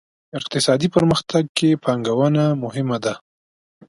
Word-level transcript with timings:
اقتصادي 0.39 0.87
پرمختګ 0.95 1.43
کې 1.57 1.69
پانګونه 1.83 2.43
مهمه 2.63 2.97
ده. 3.03 3.13